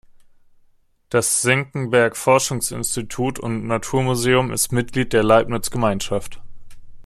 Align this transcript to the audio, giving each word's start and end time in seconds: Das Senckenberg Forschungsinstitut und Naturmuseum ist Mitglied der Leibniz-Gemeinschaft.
Das 1.09 1.43
Senckenberg 1.43 2.17
Forschungsinstitut 2.17 3.37
und 3.37 3.67
Naturmuseum 3.67 4.51
ist 4.51 4.71
Mitglied 4.71 5.13
der 5.13 5.21
Leibniz-Gemeinschaft. 5.21 6.41